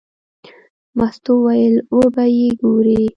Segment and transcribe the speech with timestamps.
[0.97, 3.01] مستو وویل: وبه یې ګورې.